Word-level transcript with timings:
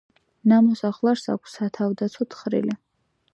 ნამოსახლარს 0.53 1.25
აქვს 1.33 1.59
სათავდაცვო 1.59 2.29
თხრილი. 2.33 2.75